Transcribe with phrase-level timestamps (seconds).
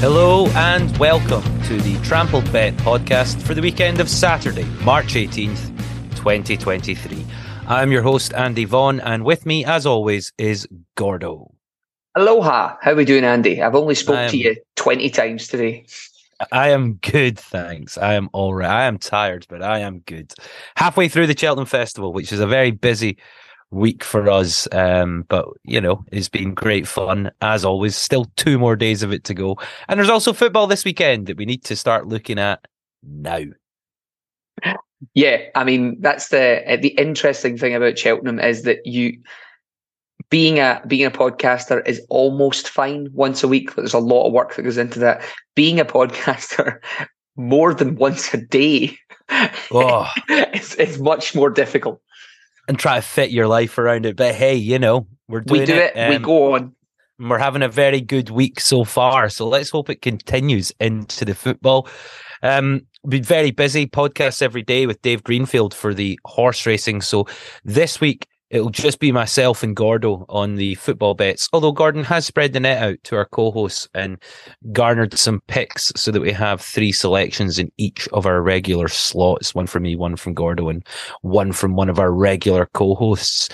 [0.00, 5.76] Hello and welcome to the Trampled Bet podcast for the weekend of Saturday, March 18th,
[6.16, 7.26] 2023.
[7.66, 11.52] I'm your host, Andy Vaughan, and with me, as always, is Gordo.
[12.14, 12.78] Aloha.
[12.80, 13.60] How are we doing, Andy?
[13.60, 15.84] I've only spoke to you 20 times today.
[16.50, 17.98] I am good, thanks.
[17.98, 18.70] I am all right.
[18.70, 20.32] I am tired, but I am good.
[20.76, 23.18] Halfway through the Cheltenham Festival, which is a very busy
[23.70, 24.68] week for us.
[24.72, 27.96] Um, but you know, it's been great fun as always.
[27.96, 29.56] Still two more days of it to go,
[29.88, 32.66] and there's also football this weekend that we need to start looking at
[33.02, 33.40] now.
[35.14, 39.18] Yeah, I mean that's the uh, the interesting thing about Cheltenham is that you
[40.28, 43.74] being a being a podcaster is almost fine once a week.
[43.74, 45.22] There's a lot of work that goes into that.
[45.54, 46.80] Being a podcaster
[47.36, 48.96] more than once a day
[49.70, 50.10] oh.
[50.28, 52.02] is, is much more difficult
[52.70, 54.14] and try to fit your life around it.
[54.14, 55.96] But hey, you know, we're doing we do it.
[55.96, 56.76] it um, we go on.
[57.18, 59.28] We're having a very good week so far.
[59.28, 61.88] So let's hope it continues into the football.
[62.44, 67.02] Um, been very busy podcasts every day with Dave Greenfield for the horse racing.
[67.02, 67.26] So
[67.64, 71.48] this week It'll just be myself and Gordo on the football bets.
[71.52, 74.18] Although Gordon has spread the net out to our co-hosts and
[74.72, 79.54] garnered some picks so that we have three selections in each of our regular slots.
[79.54, 80.84] One from me, one from Gordo, and
[81.22, 83.48] one from one of our regular co-hosts.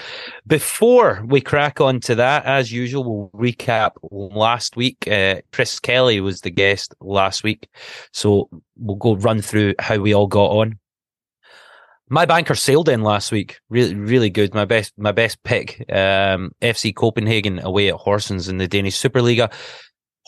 [0.46, 5.06] Before we crack on to that, as usual, we'll recap last week.
[5.06, 7.68] Uh, Chris Kelly was the guest last week.
[8.12, 10.78] So we'll go run through how we all got on.
[12.08, 13.58] My banker sailed in last week.
[13.68, 14.54] Really, really good.
[14.54, 15.80] My best, my best pick.
[15.92, 19.52] Um, FC Copenhagen away at Horsens in the Danish Superliga.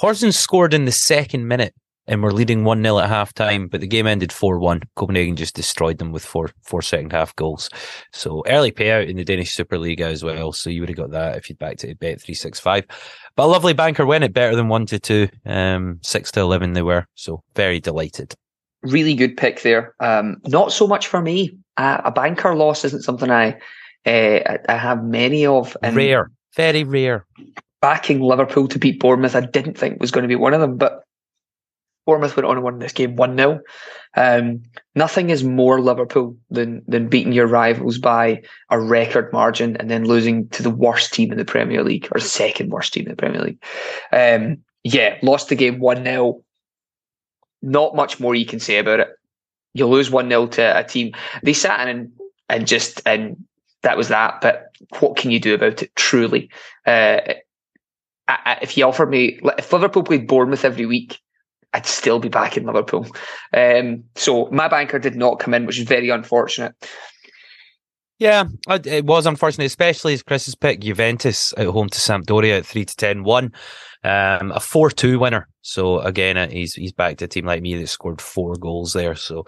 [0.02, 1.74] Horsens scored in the second minute
[2.08, 4.82] and were leading 1 0 at half time, but the game ended 4 1.
[4.96, 7.70] Copenhagen just destroyed them with four, four second half goals.
[8.12, 10.52] So early payout in the Danish Superliga as well.
[10.52, 12.86] So you would have got that if you'd backed it at bet 365.
[13.36, 15.28] But a lovely banker went it better than 1 to 2.
[15.46, 17.06] Um, 6 to 11 they were.
[17.14, 18.34] So very delighted
[18.82, 19.94] really good pick there.
[20.00, 21.58] Um, not so much for me.
[21.78, 23.58] Uh, a banker loss isn't something I
[24.04, 25.76] uh, I have many of.
[25.82, 27.24] And rare, very rare.
[27.80, 30.76] Backing Liverpool to beat Bournemouth, I didn't think was going to be one of them,
[30.76, 31.04] but
[32.06, 33.60] Bournemouth went on and won this game 1 0.
[34.16, 34.62] Um,
[34.94, 40.06] nothing is more Liverpool than, than beating your rivals by a record margin and then
[40.06, 43.16] losing to the worst team in the Premier League or second worst team in the
[43.16, 43.62] Premier League.
[44.10, 46.42] Um, yeah, lost the game 1 0
[47.62, 49.08] not much more you can say about it.
[49.74, 51.12] You lose 1 0 to a team.
[51.42, 52.12] They sat in and,
[52.48, 53.44] and just, and
[53.82, 54.40] that was that.
[54.40, 56.50] But what can you do about it, truly?
[56.86, 57.20] Uh,
[58.28, 61.18] I, if you offered me, if Liverpool played Bournemouth every week,
[61.72, 63.06] I'd still be back in Liverpool.
[63.54, 66.74] Um, so my banker did not come in, which is very unfortunate.
[68.18, 72.84] Yeah, it was unfortunate, especially as Chris's pick Juventus at home to Sampdoria at three
[72.84, 73.52] to 10 1.
[74.04, 75.48] Um, a 4 2 winner.
[75.62, 78.92] So again, uh, he's he's back to a team like me that scored four goals
[78.92, 79.14] there.
[79.14, 79.46] So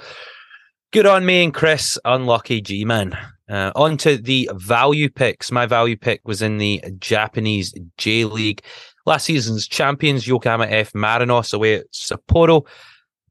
[0.93, 1.99] good on me and Chris.
[2.05, 3.17] Unlucky G Man.
[3.49, 5.51] Uh, on to the value picks.
[5.51, 8.63] My value pick was in the Japanese J League.
[9.05, 12.65] Last season's champions, Yokohama F Marinos away at Sapporo.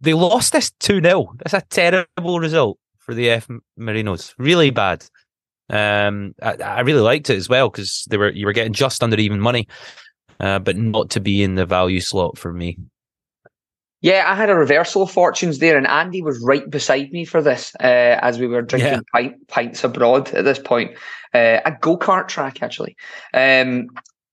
[0.01, 1.33] They lost this 2 0.
[1.38, 3.47] That's a terrible result for the F
[3.79, 4.33] Marinos.
[4.38, 5.06] Really bad.
[5.69, 9.03] Um, I, I, really liked it as well because they were you were getting just
[9.03, 9.68] under even money
[10.40, 12.78] uh, but not to be in the value slot for me.
[14.02, 17.41] Yeah, I had a reversal of fortunes there, and Andy was right beside me for
[17.41, 19.00] this uh, as we were drinking yeah.
[19.13, 20.95] pint, pints abroad at this point.
[21.33, 22.95] Uh, a go kart track, actually.
[23.33, 23.88] Um,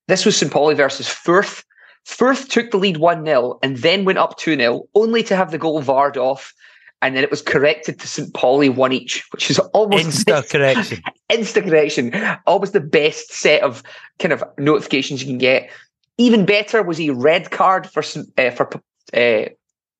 [0.07, 0.53] this was St.
[0.53, 1.65] Pauli versus Fürth.
[2.07, 5.51] Fürth took the lead 1 0 and then went up 2 0, only to have
[5.51, 6.55] the goal varred off.
[7.03, 8.33] And then it was corrected to St.
[8.33, 11.03] Pauli one each, which is almost insta correction.
[11.31, 12.13] insta correction.
[12.47, 13.83] Almost the best set of
[14.19, 15.71] kind of notifications you can get.
[16.19, 18.03] Even better was a red card for
[18.39, 18.71] uh, for
[19.13, 19.49] uh,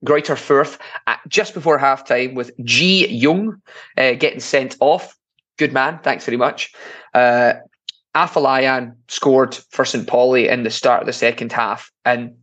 [0.05, 0.79] Greuther Fürth
[1.29, 3.61] just before halftime with G Young
[3.99, 5.17] uh, getting sent off.
[5.59, 6.73] Good man, thanks very much.
[7.15, 7.55] Uh,
[8.15, 10.07] Afolayan scored for St.
[10.07, 12.35] Pauli in the start of the second half, and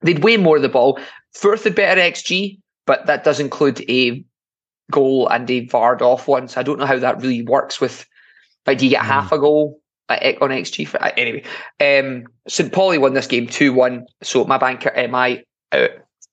[0.00, 0.98] they'd way more of the ball.
[1.34, 4.24] Fürth had better XG, but that does include a
[4.90, 6.48] goal and a varred off one.
[6.48, 8.06] So I don't know how that really works with.
[8.66, 9.06] Like, do you get Mm.
[9.06, 11.42] half a goal at, on XG for uh, anyway?
[11.80, 12.72] Um, St.
[12.72, 14.06] Pauli won this game two one.
[14.22, 15.42] So my banker, uh, my
[15.72, 15.88] uh,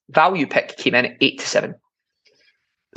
[0.09, 1.75] value pick came in at eight to seven.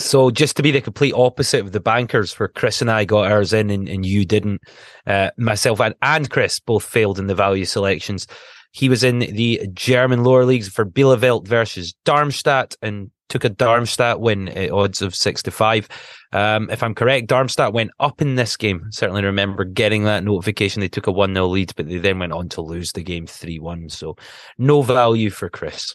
[0.00, 3.30] So just to be the complete opposite of the bankers, where Chris and I got
[3.30, 4.62] ours in and, and you didn't,
[5.06, 8.26] uh, myself and, and Chris both failed in the value selections.
[8.72, 14.20] He was in the German lower leagues for Bielefeld versus Darmstadt and took a Darmstadt
[14.20, 15.88] win at odds of six to five.
[16.32, 18.86] Um, if I'm correct, Darmstadt went up in this game.
[18.90, 20.80] Certainly remember getting that notification.
[20.80, 23.26] They took a 1 0 lead, but they then went on to lose the game
[23.26, 23.88] 3 1.
[23.90, 24.16] So
[24.58, 25.94] no value for Chris.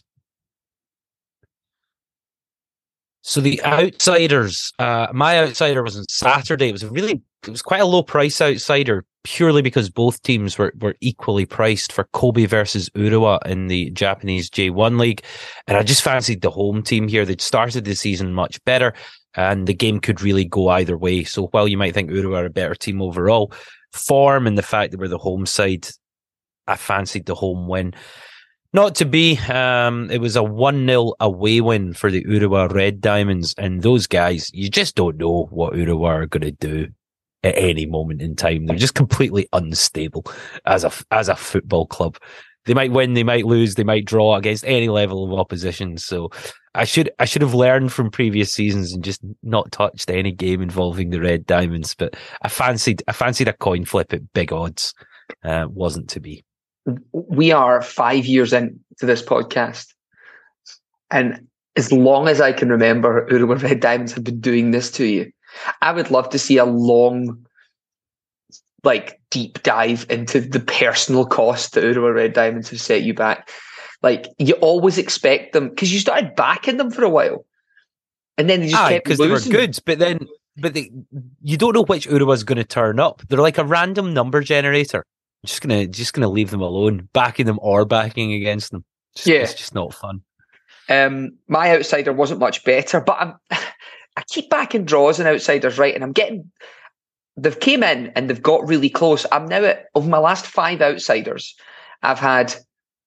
[3.22, 6.68] So the outsiders, uh, my outsider was on Saturday.
[6.68, 10.56] It was a really, it was quite a low price outsider purely because both teams
[10.56, 15.22] were, were equally priced for Kobe versus Urawa in the Japanese J1 league.
[15.66, 17.26] And I just fancied the home team here.
[17.26, 18.94] They'd started the season much better
[19.34, 21.24] and the game could really go either way.
[21.24, 23.52] So while you might think Urawa are a better team overall,
[23.92, 25.86] form and the fact that we're the home side,
[26.66, 27.92] I fancied the home win.
[28.72, 29.36] Not to be.
[29.36, 33.54] Um, it was a 1 0 away win for the Urawa Red Diamonds.
[33.58, 36.88] And those guys, you just don't know what Urawa are going to do
[37.48, 38.66] at any moment in time.
[38.66, 40.24] They're just completely unstable
[40.64, 42.18] as a, as a football club.
[42.64, 45.96] They might win, they might lose, they might draw against any level of opposition.
[45.96, 46.30] So
[46.74, 50.60] I should I should have learned from previous seasons and just not touched any game
[50.60, 51.94] involving the Red Diamonds.
[51.94, 54.92] But I fancied I fancied a coin flip at big odds.
[55.42, 56.44] Uh, wasn't to be
[57.12, 59.86] we are five years into this podcast.
[61.10, 61.46] And
[61.76, 65.30] as long as I can remember, Urawa Red Diamonds have been doing this to you.
[65.82, 67.46] I would love to see a long,
[68.84, 73.50] like, deep dive into the personal cost that Urawa Red Diamonds have set you back.
[74.02, 77.44] Like, you always expect them, because you started backing them for a while.
[78.36, 79.52] And then they just kept because they were losing.
[79.52, 80.28] good, but then
[80.60, 80.90] but they,
[81.42, 83.22] you don't know which Urawa's going to turn up.
[83.28, 85.04] They're like a random number generator.
[85.46, 88.84] Just gonna just gonna leave them alone, backing them or backing against them.
[89.14, 89.36] Just, Yeah.
[89.38, 90.22] it's just not fun.
[90.88, 93.34] Um, my outsider wasn't much better, but I'm,
[94.18, 95.94] I keep backing draws and outsiders, right?
[95.94, 96.50] And I'm getting
[97.36, 99.24] they've came in and they've got really close.
[99.30, 101.54] I'm now at of my last five outsiders,
[102.02, 102.52] I've had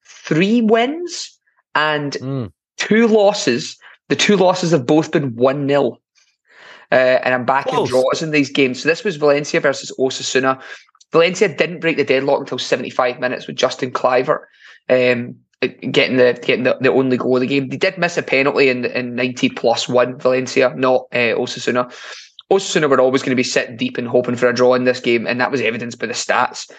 [0.06, 1.38] three wins
[1.76, 2.52] and Mm.
[2.78, 3.78] two losses.
[4.08, 5.98] The two losses have both been one 0
[6.92, 7.90] uh, and I'm backing Close.
[7.90, 8.82] draws in these games.
[8.82, 10.62] So this was Valencia versus Osasuna.
[11.12, 14.46] Valencia didn't break the deadlock until 75 minutes with Justin Kluivert
[14.90, 17.70] um, getting the getting the, the only goal of the game.
[17.70, 20.18] They did miss a penalty in in 90 plus one.
[20.18, 21.94] Valencia, not uh, Osasuna.
[22.52, 25.00] Osasuna were always going to be sitting deep and hoping for a draw in this
[25.00, 26.70] game, and that was evidenced by the stats.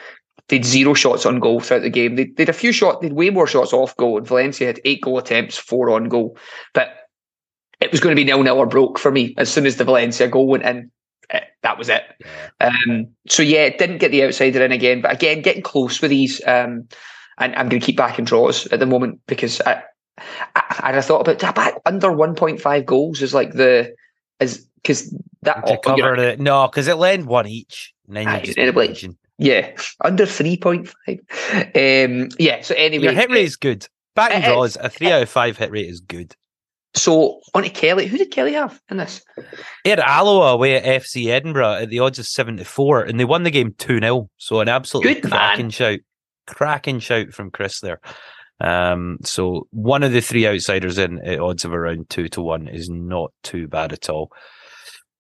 [0.48, 2.16] They had zero shots on goal throughout the game.
[2.16, 4.80] They, had a few shots, they had way more shots off goal, and Valencia had
[4.84, 6.36] eight goal attempts, four on goal.
[6.74, 6.90] But
[7.80, 9.84] it was going to be nil nil or broke for me as soon as the
[9.84, 10.90] Valencia goal went in.
[11.30, 12.02] eh, that was it.
[12.60, 16.46] Um, so yeah, didn't get the outsider in again, but again, getting close with these.
[16.46, 16.88] Um,
[17.38, 19.82] and I'm going to keep backing draws at the moment because I,
[20.54, 23.94] I, I thought about that back under 1.5 goals is like the
[24.40, 28.16] is because that To oh, know, cover the no, because it lend one each, and
[28.16, 28.72] then Aye, you just it'll
[29.38, 29.70] yeah
[30.02, 30.94] under 3.5.
[31.74, 32.62] Um, yeah.
[32.62, 33.86] So anyway, Your hit rate is good.
[34.14, 34.46] Backing It eh, is.
[34.46, 35.16] Eh, draws, a three eh.
[35.16, 36.34] out of five hit rate is good.
[36.94, 38.06] So on to Kelly.
[38.06, 39.24] Who did Kelly have in this?
[39.84, 43.18] He had Alloa away at FC Edinburgh at the odds of seven to four, and
[43.18, 44.82] they won the game two 0 So an man.
[45.22, 46.00] cracking shout,
[46.46, 48.00] cracking shout from Chris there.
[48.60, 52.68] Um, so one of the three outsiders in at odds of around two to one
[52.68, 54.30] is not too bad at all.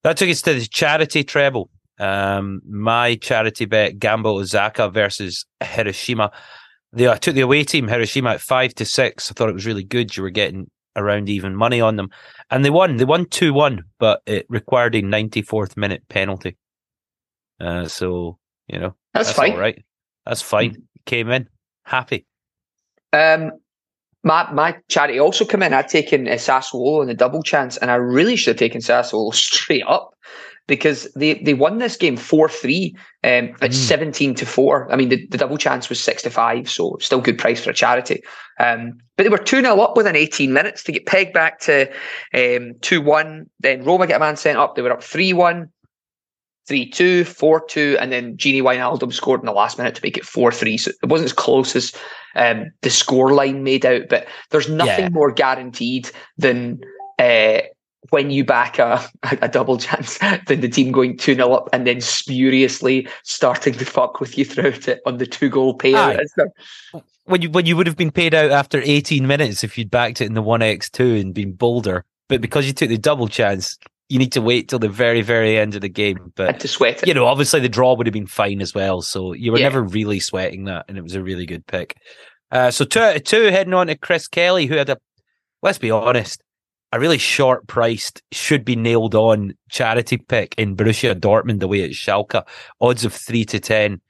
[0.04, 1.70] That took us to the charity treble.
[1.98, 6.30] Um, my charity bet: Gamba Osaka versus Hiroshima.
[6.92, 9.30] They I took the away team Hiroshima at five to six.
[9.30, 10.16] I thought it was really good.
[10.16, 12.10] You were getting around even money on them,
[12.50, 12.96] and they won.
[12.96, 16.56] They won two one, but it required a ninety fourth minute penalty.
[17.60, 18.38] Uh, so
[18.68, 19.52] you know That's, fine.
[19.52, 19.82] all right.
[20.26, 20.76] That's fine.
[21.06, 21.48] Came in
[21.84, 22.26] happy.
[23.12, 23.52] Um,
[24.24, 25.72] my my charity also come in.
[25.72, 29.34] I'd taken uh, Sassuolo in the double chance, and I really should have taken Sassuolo
[29.34, 30.14] straight up
[30.68, 32.94] because they, they won this game four three
[33.24, 33.74] um, at Mm.
[33.74, 34.90] seventeen to four.
[34.92, 37.70] I mean, the, the double chance was six to five, so still good price for
[37.70, 38.22] a charity.
[38.60, 41.90] Um, but they were two 0 up within eighteen minutes to get pegged back to
[42.34, 43.46] um two one.
[43.58, 44.76] Then Roma get a man sent up.
[44.76, 45.68] They were up three one.
[46.68, 50.16] 3 2, 4 2, and then Gini Wijnaldum scored in the last minute to make
[50.16, 50.76] it 4 3.
[50.78, 51.92] So it wasn't as close as
[52.36, 55.10] um, the score line made out, but there's nothing Yeah.
[55.10, 56.80] more guaranteed than
[57.18, 57.60] uh,
[58.10, 59.04] when you back a,
[59.42, 63.84] a double chance than the team going 2 0 up and then spuriously starting to
[63.84, 65.96] fuck with you throughout it on the two goal payout.
[65.96, 66.12] Aye.
[66.14, 66.48] and stuff.
[67.24, 70.20] When you when you would have been paid out after eighteen minutes if you'd backed
[70.20, 73.28] it in the one x two and been bolder, but because you took the double
[73.28, 73.78] chance,
[74.08, 76.32] you need to wait till the very, very end of the game.
[76.34, 77.08] But to sweat it.
[77.08, 79.00] you know, obviously the draw would have been fine as well.
[79.02, 79.64] So you were Yeah.
[79.66, 81.96] never really sweating that, and it was a really good pick.
[82.50, 84.98] Uh, so two out of two heading on to Chris Kelly, who had a,
[85.62, 86.42] let's be honest,
[86.92, 91.92] a really short priced, should be nailed on charity pick in Borussia Dortmund away at
[91.92, 92.44] Schalke.
[92.82, 94.02] Odds of three to ten.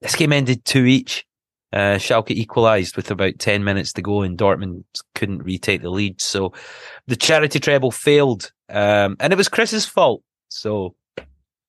[0.00, 1.26] This game ended two each.
[1.74, 4.84] Uh, Schalke equalised with about 10 minutes to go and Dortmund
[5.14, 6.20] couldn't retake the lead.
[6.20, 6.52] So
[7.06, 8.50] the charity treble failed.
[8.72, 10.22] Um, and it was Chris's fault.
[10.48, 10.94] So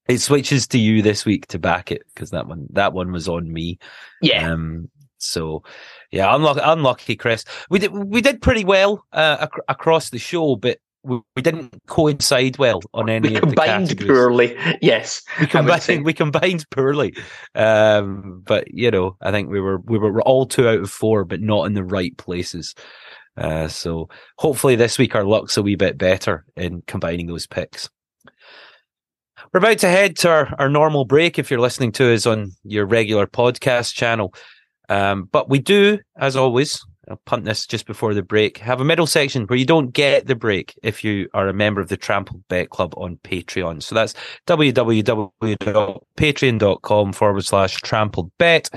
[0.07, 3.27] it switches to you this week to back it because that one, that one was
[3.27, 3.77] on me.
[4.21, 4.51] yeah.
[4.51, 5.63] Um, so
[6.11, 7.45] yeah, unlucky, unlucky, Chris.
[7.69, 11.73] We did, we did pretty well, uh, ac- across the show, but we, we didn't
[11.87, 14.07] coincide well on any we of the combined categories.
[14.07, 14.57] poorly.
[14.81, 15.21] Yes.
[15.39, 15.95] We I would say.
[15.95, 17.15] combined, we combined poorly,
[17.55, 21.23] um, but you know, I think we were we were all two out of four,
[21.25, 22.75] but not in the right places.
[23.37, 27.89] Uh, so hopefully this week our luck's a wee bit better in combining those picks.
[29.51, 32.51] We're about to head to our, our normal break if you're listening to us on
[32.63, 34.33] your regular podcast channel.
[34.89, 38.85] Um, but we do, as always, I'll punt this just before the break, have a
[38.85, 41.97] middle section where you don't get the break if you are a member of the
[41.97, 43.83] Trampled Bet Club on Patreon.
[43.83, 44.13] So that's
[44.47, 48.69] www.patreon.com forward slash trampled bet,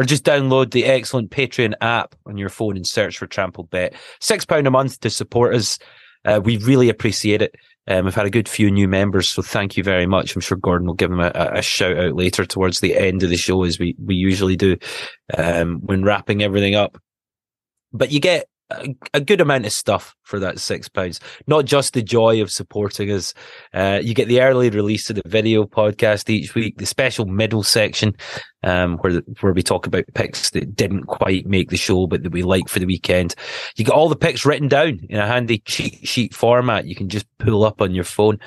[0.00, 3.92] or just download the excellent Patreon app on your phone and search for Trampled Bet.
[4.22, 5.78] £6 a month to support us.
[6.24, 7.54] Uh, we really appreciate it.
[7.86, 10.34] Um, we've had a good few new members, so thank you very much.
[10.34, 13.28] I'm sure Gordon will give them a, a shout out later towards the end of
[13.28, 14.78] the show, as we, we usually do
[15.36, 16.96] um, when wrapping everything up.
[17.92, 18.46] But you get
[19.12, 21.20] a, good amount of stuff for that six pounds.
[21.46, 23.34] Not just the joy of supporting us.
[23.74, 27.62] Uh, you get the early release of the video podcast each week, the special middle
[27.62, 28.14] section,
[28.62, 32.32] um, where where we talk about picks that didn't quite make the show, but that
[32.32, 33.34] we like for the weekend.
[33.76, 36.86] You get all the picks written down in a handy cheat sheet format.
[36.86, 38.38] You can just pull up on your phone,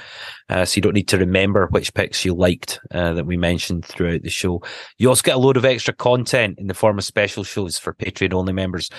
[0.49, 3.85] uh, so you don't need to remember which picks you liked uh, that we mentioned
[3.85, 4.61] throughout the show.
[4.97, 7.93] You also get a load of extra content in the form of special shows for
[7.93, 8.89] Patreon only members.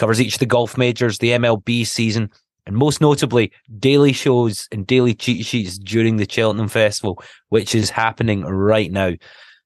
[0.00, 2.30] Covers each of the golf majors, the MLB season,
[2.64, 7.90] and most notably, daily shows and daily cheat sheets during the Cheltenham Festival, which is
[7.90, 9.12] happening right now.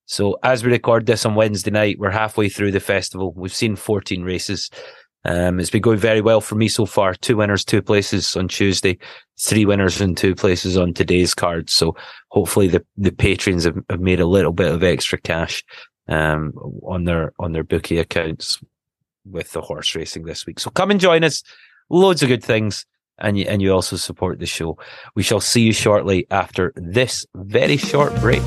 [0.07, 3.33] So, as we record this on Wednesday night, we're halfway through the festival.
[3.37, 4.71] We've seen 14 races.
[5.25, 7.15] Um, it's been going very well for me so far.
[7.15, 8.99] Two winners, two places on Tuesday,
[9.39, 11.71] three winners and two places on today's card.
[11.71, 11.95] So,
[12.31, 15.63] hopefully, the, the patrons have, have made a little bit of extra cash
[16.09, 18.59] um, on their on their bookie accounts
[19.25, 20.61] with the horse racing this week.
[20.61, 21.43] So, come and join us.
[21.91, 22.87] Loads of good things
[23.19, 24.79] and you, and you also support the show.
[25.15, 28.43] We shall see you shortly after this very short break.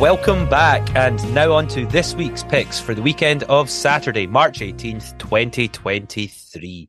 [0.00, 4.60] Welcome back, and now on to this week's picks for the weekend of Saturday, March
[4.60, 6.88] 18th, 2023.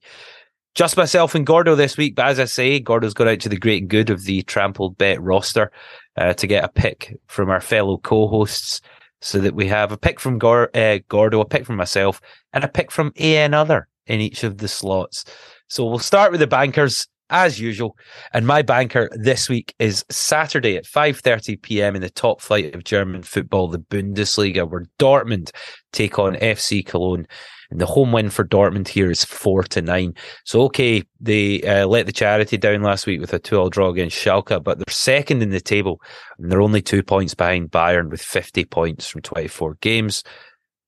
[0.75, 3.57] Just myself and Gordo this week, but as I say, Gordo's gone out to the
[3.57, 5.73] great good of the trampled bet roster
[6.15, 8.79] uh, to get a pick from our fellow co-hosts,
[9.19, 12.21] so that we have a pick from Gor- uh, Gordo, a pick from myself,
[12.53, 15.25] and a pick from another in each of the slots.
[15.67, 17.97] So we'll start with the bankers as usual,
[18.33, 21.95] and my banker this week is Saturday at 5:30 p.m.
[21.95, 25.51] in the top flight of German football, the Bundesliga, where Dortmund
[25.91, 27.25] take on FC Cologne.
[27.71, 30.13] And the home win for Dortmund here is four to nine.
[30.43, 34.17] So okay, they uh, let the charity down last week with a two-all draw against
[34.17, 36.01] Schalke, but they're second in the table,
[36.37, 40.21] and they're only two points behind Bayern with 50 points from 24 games.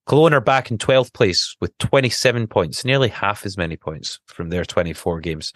[0.05, 4.49] Cologne are back in 12th place with 27 points, nearly half as many points from
[4.49, 5.53] their 24 games.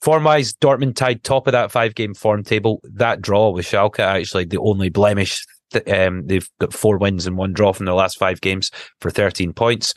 [0.00, 2.80] Form-wise, Dortmund tied top of that five-game form table.
[2.82, 5.46] That draw with Schalke actually the only blemish.
[5.92, 8.70] Um, they've got four wins and one draw from their last five games
[9.00, 9.94] for 13 points,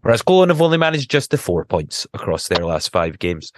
[0.00, 3.52] whereas Cologne have only managed just the four points across their last five games.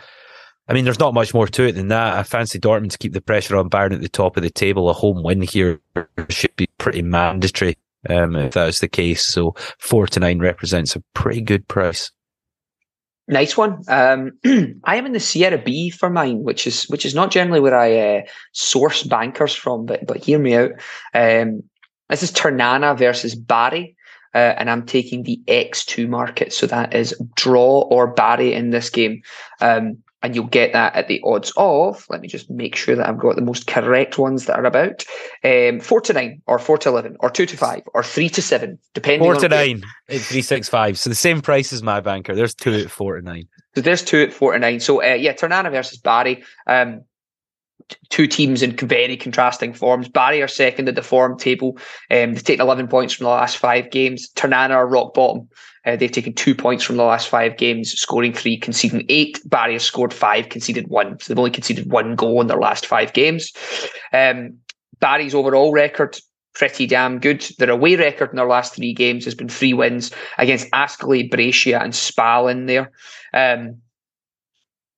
[0.69, 2.17] I mean, there's not much more to it than that.
[2.17, 4.89] I fancy Dortmund to keep the pressure on Bayern at the top of the table.
[4.89, 5.81] A home win here
[6.29, 7.77] should be pretty mandatory
[8.09, 9.27] um, if that's the case.
[9.27, 12.11] So four to nine represents a pretty good price.
[13.29, 13.83] Nice one.
[13.87, 14.33] Um,
[14.85, 17.79] I am in the Serie B for mine, which is which is not generally where
[17.79, 20.73] I uh, source bankers from, but but hear me out.
[21.15, 21.63] Um,
[22.09, 23.95] this is Ternana versus Bari,
[24.35, 28.91] uh, and I'm taking the X2 market, so that is draw or Bari in this
[28.91, 29.23] game.
[29.61, 33.09] Um, and you'll get that at the odds of, let me just make sure that
[33.09, 35.05] I've got the most correct ones that are about,
[35.45, 38.43] um, 4 to 9, or 4 to 11, or 2 to 5, or 3 to
[38.43, 40.99] 7, depending Four on to nine at three six five.
[40.99, 42.35] So the same price as my banker.
[42.35, 43.49] There's two at four to nine.
[43.75, 44.81] So there's two at four to nine.
[44.81, 46.43] So uh, yeah, Ternana versus Bari.
[46.67, 47.03] Um,
[48.09, 50.09] two teams in very contrasting forms.
[50.09, 51.79] Bari are second at the form table.
[52.11, 54.29] Um, they've taken 11 points from the last five games.
[54.31, 55.49] Ternana are rock bottom.
[55.87, 59.41] Uh, they've taken two points from the last five games, scoring three, conceding eight.
[59.47, 61.19] Bari has scored five, conceded one.
[61.19, 63.53] So they've only conceded one goal in their last five games.
[64.13, 64.59] Um,
[65.01, 66.19] Bari's overall record
[66.55, 67.41] pretty damn good.
[67.59, 71.81] Their away record in their last three games has been three wins against Ascoli, Brescia,
[71.81, 72.91] and Spal in there.
[73.33, 73.79] Um,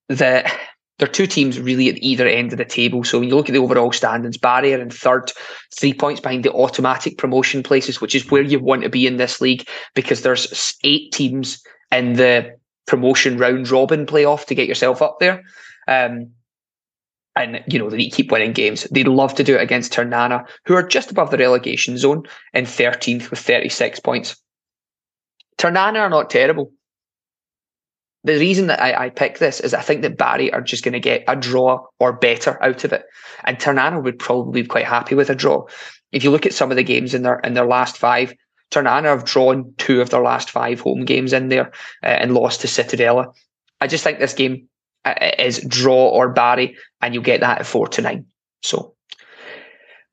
[0.09, 0.51] the
[0.99, 3.03] there are two teams really at either end of the table.
[3.03, 5.33] So when you look at the overall standings, Bari are in third,
[5.75, 9.17] three points behind the automatic promotion places, which is where you want to be in
[9.17, 12.57] this league because there's eight teams in the
[12.87, 15.43] promotion round robin playoff to get yourself up there.
[15.89, 16.31] Um,
[17.35, 18.85] and you know they keep winning games.
[18.91, 22.67] They'd love to do it against Ternana, who are just above the relegation zone in
[22.67, 24.37] 13th with 36 points.
[25.57, 26.71] Ternana are not terrible
[28.25, 30.93] the reason that I, I pick this is I think that Bari are just going
[30.93, 33.05] to get a draw or better out of it,
[33.45, 35.67] and Ternana would probably be quite happy with a draw.
[36.13, 38.33] If you look at some of the games in their in their last five,
[38.71, 42.61] Ternana have drawn two of their last five home games in there uh, and lost
[42.61, 43.35] to Cittadella.
[43.81, 44.69] I just think this game
[45.05, 48.27] uh, is draw or Bari, and you'll get that at four to nine.
[48.63, 48.95] So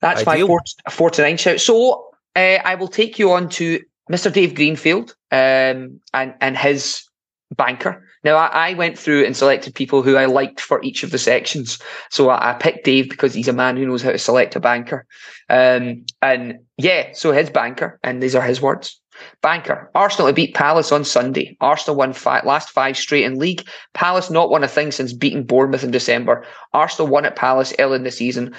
[0.02, 0.48] that's Ideal.
[0.48, 1.60] my four, four to nine shout.
[1.60, 4.34] So uh, I will take you on to Mr.
[4.34, 7.09] Dave Greenfield um, and and his
[7.56, 8.04] banker.
[8.24, 11.18] Now, I, I, went through and selected people who I liked for each of the
[11.18, 11.80] sections.
[12.10, 14.60] So I, I picked Dave because he's a man who knows how to select a
[14.60, 15.06] banker.
[15.50, 19.00] Um, and yeah, so his banker, and these are his words.
[19.42, 19.92] Banker.
[19.96, 21.58] Arsenal beat Palace on Sunday.
[21.60, 23.68] Arsenal won five, last five straight in league.
[23.94, 26.46] Palace not won a thing since beating Bournemouth in December.
[26.74, 28.54] Arsenal won at Palace early in the season.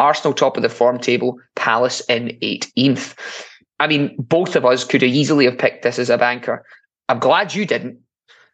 [0.00, 1.38] Arsenal top of the form table.
[1.56, 3.14] Palace in 18th.
[3.80, 6.64] I mean, both of us could easily have picked this as a banker.
[7.08, 7.98] I'm glad you didn't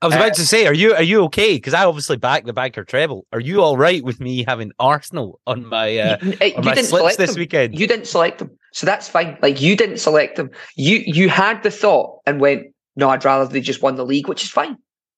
[0.01, 1.55] I was about uh, to say, are you are you okay?
[1.57, 3.27] Because I obviously back the banker treble.
[3.33, 7.17] Are you all right with me having Arsenal on my uh, you, on my slips
[7.17, 7.41] this them.
[7.41, 7.79] weekend?
[7.79, 9.37] You didn't select them, so that's fine.
[9.43, 10.51] Like you didn't select them.
[10.77, 14.29] You you had the thought and went, no, I'd rather they just won the league,
[14.29, 14.77] which is fine.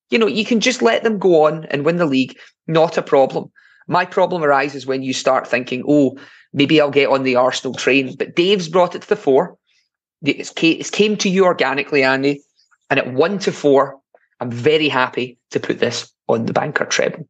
[0.09, 2.35] You know, you can just let them go on and win the league.
[2.67, 3.51] Not a problem.
[3.87, 6.17] My problem arises when you start thinking, oh,
[6.53, 8.15] maybe I'll get on the Arsenal train.
[8.15, 9.57] But Dave's brought it to the fore.
[10.23, 12.41] It's it came to you organically, Andy,
[12.89, 14.00] and at one to four,
[14.41, 17.29] I'm very happy to put this on the banker treble.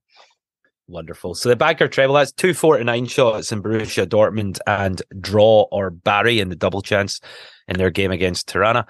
[0.87, 1.35] Wonderful.
[1.35, 5.67] So the banker treble, that's two four to nine shots in Borussia Dortmund and draw
[5.71, 7.19] or Bari in the double chance
[7.67, 8.87] in their game against Ternana.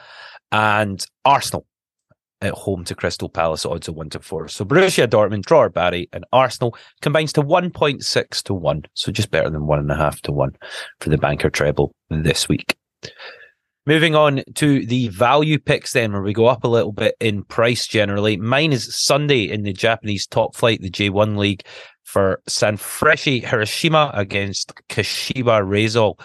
[0.52, 1.66] And Arsenal
[2.42, 4.48] at home to Crystal Palace, odds of one to four.
[4.48, 8.84] So Borussia Dortmund, draw or Bari, and Arsenal combines to 1.6 to one.
[8.94, 10.56] So just better than one and a half to one
[11.00, 12.76] for the banker treble this week.
[13.88, 17.44] Moving on to the value picks, then, where we go up a little bit in
[17.44, 18.38] price generally.
[18.38, 21.64] Mine is Sunday in the Japanese top flight, the J1 League,
[22.04, 26.20] for Sanfrecce Hiroshima against Kashiwa Reysol.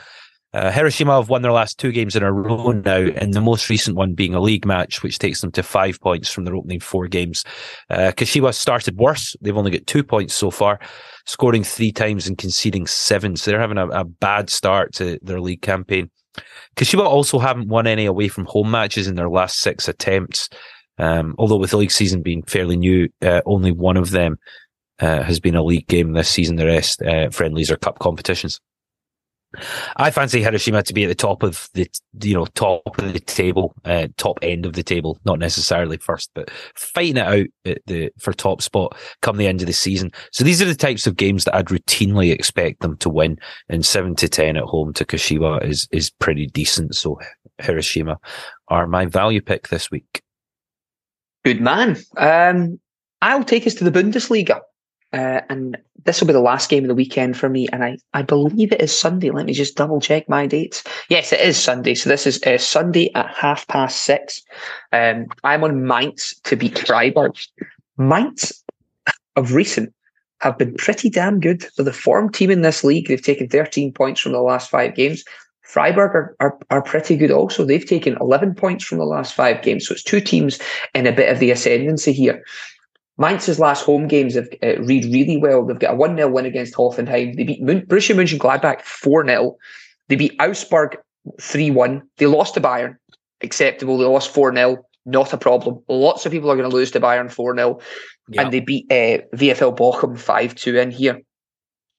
[0.53, 3.71] Uh, Hiroshima have won their last two games in a row now, and the most
[3.71, 6.81] recent one being a league match, which takes them to five points from their opening
[6.81, 7.43] four games.
[7.89, 9.35] Uh, Kashiwa started worse.
[9.41, 10.79] They've only got two points so far,
[11.25, 13.37] scoring three times and conceding seven.
[13.37, 16.11] So they're having a, a bad start to their league campaign.
[16.77, 20.49] Kashiwa also haven't won any away from home matches in their last six attempts.
[20.99, 24.39] Um, although with the league season being fairly new, uh, only one of them
[25.01, 26.57] uh, has been a league game this season.
[26.57, 28.61] The rest uh, friendlies or cup competitions.
[29.97, 31.89] I fancy Hiroshima to be at the top of the
[32.23, 36.31] you know top of the table, uh, top end of the table, not necessarily first,
[36.35, 37.47] but fighting it out
[37.87, 40.13] the for top spot come the end of the season.
[40.33, 43.39] So these are the types of games that I'd routinely expect them to win.
[43.69, 46.95] And seven to ten at home to Kashiwa is is pretty decent.
[46.95, 47.19] So
[47.59, 48.19] Hiroshima
[48.69, 50.23] are my value pick this week.
[51.45, 51.97] Good man.
[52.17, 52.81] Um,
[53.23, 54.61] I'll take us to the Bundesliga.
[55.13, 57.69] Uh, and this will be the last game of the weekend for me.
[57.73, 59.31] And I, I believe it is Sunday.
[59.31, 60.85] Let me just double check my dates.
[61.09, 61.95] Yes, it is Sunday.
[61.95, 64.43] So this is uh, Sunday at half past six.
[64.93, 67.37] Um, I'm on Mainz to beat Freiburg.
[67.99, 68.65] Mainz
[69.37, 69.93] of recent
[70.41, 71.67] have been pretty damn good.
[71.77, 73.09] They're the form team in this league.
[73.09, 75.25] They've taken 13 points from the last five games.
[75.63, 77.65] Freiburg are, are, are pretty good also.
[77.65, 79.87] They've taken 11 points from the last five games.
[79.87, 80.61] So it's two teams
[80.95, 82.45] in a bit of the ascendancy here.
[83.19, 85.65] Mainz's last home games have uh, read really well.
[85.65, 87.37] They've got a 1 0 win against Hoffenheim.
[87.37, 89.57] They beat Mun- Borussia Mönchengladbach 4 0.
[90.09, 90.99] They beat Augsburg
[91.41, 92.03] 3 1.
[92.19, 92.97] They lost to Bayern.
[93.43, 93.99] Acceptable.
[93.99, 94.85] They lost 4 0.
[95.07, 95.83] Not a problem.
[95.89, 97.81] Lots of people are going to lose to Bayern 4 0.
[98.37, 101.21] And they beat uh, VFL Bochum 5 2 in here.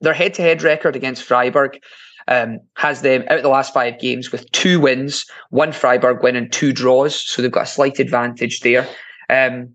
[0.02, 1.80] Their head to head record against Freiburg
[2.28, 6.36] um, has them out of the last five games with two wins, one Freiburg win,
[6.36, 7.20] and two draws.
[7.20, 8.88] So they've got a slight advantage there.
[9.30, 9.74] Um,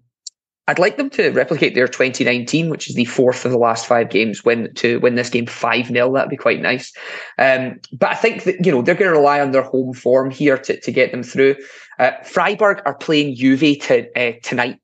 [0.68, 4.10] I'd like them to replicate their 2019, which is the fourth of the last five
[4.10, 6.12] games, win to win this game 5 0.
[6.12, 6.92] That'd be quite nice.
[7.38, 10.30] Um, but I think that, you know, they're going to rely on their home form
[10.30, 11.56] here to, to get them through.
[11.98, 14.78] Uh, Freiburg are playing Juve to, uh, tonight.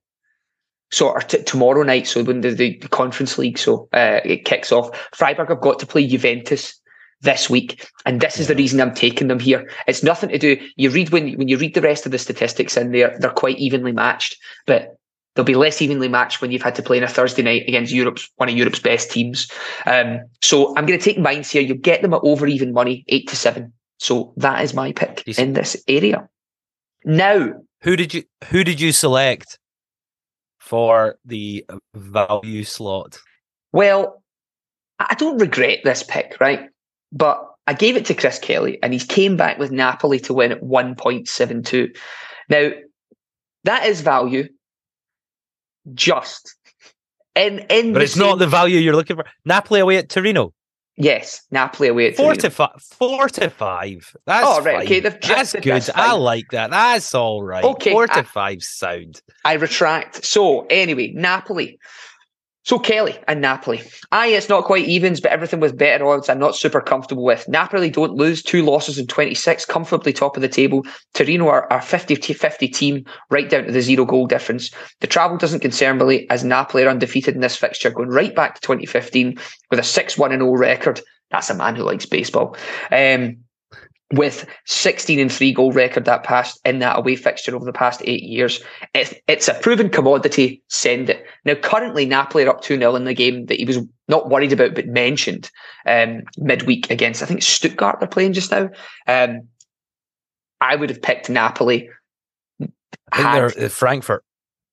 [0.91, 2.09] So, or t- tomorrow night.
[2.09, 5.87] So, when the, the Conference League so uh, it kicks off, Freiburg have got to
[5.87, 6.81] play Juventus
[7.21, 7.89] this week.
[8.05, 9.71] And this is the reason I'm taking them here.
[9.87, 10.57] It's nothing to do.
[10.77, 13.59] You read when when you read the rest of the statistics in there, they're quite
[13.59, 14.37] evenly matched.
[14.67, 14.98] But
[15.39, 17.93] they'll be less evenly matched when you've had to play on a Thursday night against
[17.93, 19.49] Europe's one of Europe's best teams.
[19.87, 21.63] Um, so I'm going to take Mainz here.
[21.63, 23.73] You get them at over even money, eight to seven.
[23.99, 26.29] So that is my pick in this area.
[27.05, 29.61] Now, who did you who did you select
[30.59, 33.21] for the value slot?
[33.71, 34.25] Well,
[34.99, 36.69] I don't regret this pick, right?
[37.13, 40.51] But I gave it to Chris Kelly, and he's came back with Napoli to win
[40.51, 41.93] at one point seven two.
[42.49, 42.71] Now,
[43.63, 44.49] that is value
[45.95, 46.55] just.
[47.35, 48.27] In, in but it's same...
[48.27, 49.25] not the value you're looking for.
[49.45, 50.53] Napoli away at Torino.
[51.01, 52.41] Yes, Napoli away at four Torino.
[52.41, 52.83] to five.
[52.83, 54.17] Four to five.
[54.27, 54.87] That's oh right, fine.
[54.87, 55.01] okay.
[55.01, 55.91] That's good.
[55.95, 56.71] I like that.
[56.71, 57.63] That's all right.
[57.63, 59.23] Okay, four to I, five sound.
[59.45, 60.25] I retract.
[60.25, 61.79] So anyway, Napoli
[62.69, 63.81] so Kelly and Napoli.
[64.13, 67.49] Aye, it's not quite evens, but everything with better odds I'm not super comfortable with.
[67.49, 70.85] Napoli don't lose two losses in 26, comfortably top of the table.
[71.15, 74.71] Torino are a 50-50 team, right down to the zero goal difference.
[75.01, 78.57] The travel doesn't concern me as Napoli are undefeated in this fixture, going right back
[78.57, 79.39] to 2015
[79.71, 81.01] with a 6-1-0 record.
[81.31, 82.55] That's a man who likes baseball.
[82.93, 83.39] Um,
[84.13, 88.01] with 16 and 3 goal record that past in that away fixture over the past
[88.05, 88.63] eight years.
[88.95, 90.63] It's, it's a proven commodity.
[90.69, 91.25] Send it.
[91.45, 94.53] Now, currently, Napoli are up 2 0 in the game that he was not worried
[94.53, 95.51] about, but mentioned
[95.87, 98.71] um, midweek against, I think, Stuttgart they're playing just now.
[99.07, 99.49] Um,
[100.61, 101.91] I would have picked Napoli.
[103.13, 104.25] I think they're uh, Frankfurt.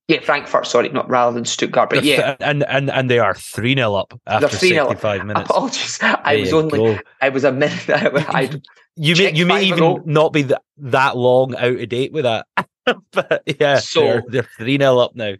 [0.07, 3.73] Yeah, Frankfurt, sorry, not rather than Stuttgart, but yeah, and and and they are three
[3.73, 5.49] 0 up after sixty five minutes.
[5.49, 6.99] Apologies, I was only, go.
[7.21, 7.89] I was a minute.
[7.89, 8.51] I,
[8.95, 12.45] you may you may even not be that, that long out of date with that.
[13.11, 15.33] but yeah, so they're three 0 up now.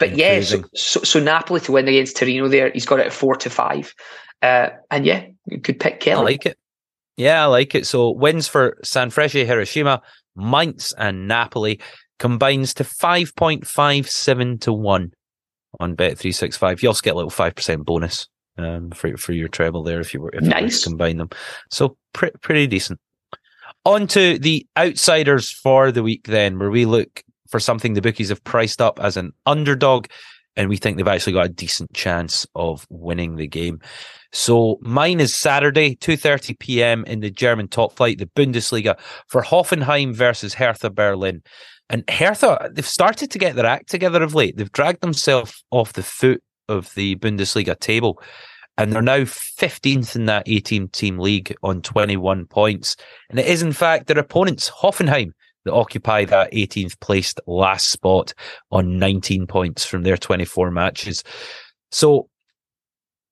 [0.00, 3.12] But yeah, so, so, so Napoli to win against Torino there, he's got it at
[3.12, 3.94] four to five.
[4.42, 5.26] Uh, and yeah,
[5.62, 6.20] good pick, Kelly.
[6.20, 6.58] I like it.
[7.16, 7.86] Yeah, I like it.
[7.86, 10.02] So wins for Sanfrecce Hiroshima,
[10.34, 11.80] Mainz, and Napoli
[12.20, 15.12] combines to five point five seven to one
[15.80, 16.80] on Bet three six five.
[16.82, 20.14] You also get a little five percent bonus um, for for your treble there if
[20.14, 20.84] you were if nice.
[20.84, 21.30] you combine them.
[21.70, 23.00] So pre- pretty decent.
[23.84, 28.28] On to the outsiders for the week then, where we look for something the bookies
[28.28, 30.06] have priced up as an underdog,
[30.54, 33.80] and we think they've actually got a decent chance of winning the game.
[34.32, 37.04] So mine is Saturday, 2.30 p.m.
[37.06, 41.42] in the German top flight, the Bundesliga, for Hoffenheim versus Hertha Berlin.
[41.90, 44.56] And Hertha, they've started to get their act together of late.
[44.56, 48.22] They've dragged themselves off the foot of the Bundesliga table
[48.80, 52.96] and they're now 15th in that 18 team league on 21 points.
[53.28, 55.32] And it is, in fact, their opponents, Hoffenheim,
[55.66, 58.32] that occupy that 18th placed last spot
[58.70, 61.22] on 19 points from their 24 matches.
[61.90, 62.30] So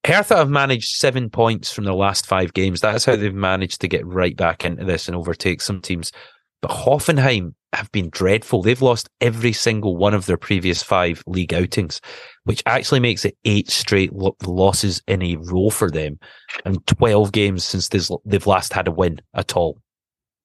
[0.07, 2.83] Hertha have managed seven points from their last five games.
[2.83, 6.13] That's how they've managed to get right back into this and overtake some teams.
[6.61, 8.63] But Hoffenheim have been dreadful.
[8.63, 12.01] They've lost every single one of their previous five league outings,
[12.45, 16.19] which actually makes it eight straight lo- losses in a row for them
[16.65, 19.81] and 12 games since they've last had a win at all.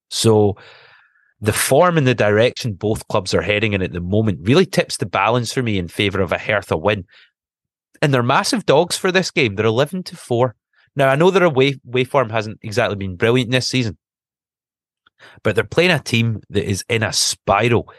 [0.10, 0.58] So
[1.42, 4.98] the form and the direction both clubs are heading in at the moment really tips
[4.98, 7.06] the balance for me in favour of a Hertha win.
[8.02, 9.56] And they're massive dogs for this game.
[9.56, 10.56] They're 11 to 4.
[10.96, 13.98] Now, I know their away, away form hasn't exactly been brilliant this season,
[15.44, 17.92] but they're playing a team that is in a spiral.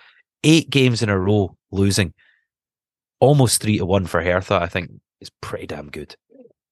[0.43, 2.13] Eight games in a row losing.
[3.21, 6.17] Almost three to one for Hertha, I think is pretty damn good.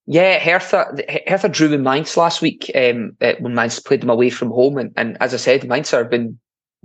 [0.07, 4.31] Yeah, Hertha Hertha drew in Mainz last week um, uh, when Mainz played them away
[4.31, 6.39] from home, and, and as I said, Mainz have been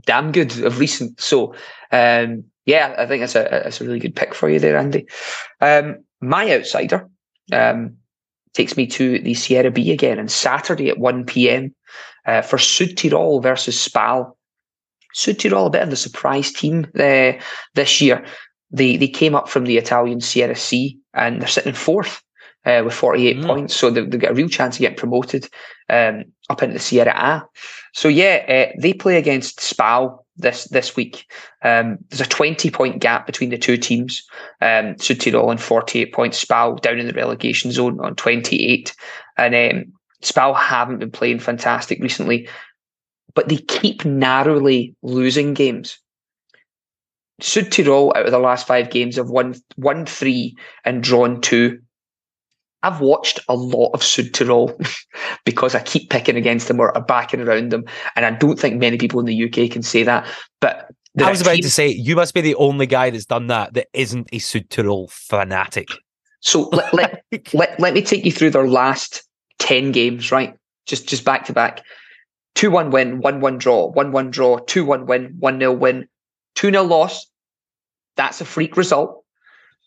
[0.06, 1.20] damn good of recent.
[1.20, 1.56] So,
[1.92, 5.08] um, yeah, I think that's a that's a really good pick for you there, Andy.
[5.60, 7.10] Um, my outsider
[7.52, 7.98] um,
[8.54, 11.74] takes me to the Serie B again on Saturday at one pm
[12.26, 14.38] uh, for Südtirol versus Spal.
[15.16, 17.34] Südtirol, a bit of the surprise team uh,
[17.76, 18.26] this year.
[18.72, 22.22] They they came up from the Italian Serie C and they're sitting fourth
[22.66, 23.46] uh, with 48 mm.
[23.46, 23.76] points.
[23.76, 25.50] So they've, they've, got a real chance of getting promoted
[25.90, 27.44] um, up into the Serie A.
[27.94, 31.32] So yeah, uh, they play against Spal this this week.
[31.64, 34.24] Um, there's a 20 point gap between the two teams.
[34.62, 38.96] Um, Südtirol on 48 points, Spal down in the relegation zone on 28.
[39.38, 42.48] And um, Spal haven't been playing fantastic recently,
[43.34, 46.00] but they keep narrowly losing games.
[47.40, 51.80] Sud Tirol out of the last five games have won one three and drawn two.
[52.84, 54.76] I've watched a lot of Sud Tirol
[55.46, 57.86] because I keep picking against them or backing around them,
[58.16, 60.28] and I don't think many people in the UK can say that.
[60.62, 61.64] But I was about team...
[61.64, 64.70] to say you must be the only guy that's done that that isn't a Sud
[64.70, 65.90] Tirol fanatic.
[66.42, 69.24] So let, let, let, let me take you through their last
[69.60, 70.56] 10 games, right?
[70.86, 71.84] Just just back to back.
[72.56, 76.08] 2 1 win, 1 1 draw, 1 1 draw, 2 1 win, 1 0 win,
[76.56, 77.28] 2 0 loss.
[78.16, 79.24] That's a freak result.